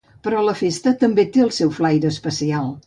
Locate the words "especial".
2.17-2.73